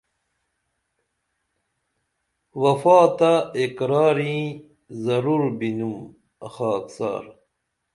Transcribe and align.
وفا 2.61 2.97
تہ 3.17 3.31
اقرارئیں 3.61 4.47
ضرر 5.03 5.41
بِنُم 5.59 5.95
خاکسار 6.53 7.23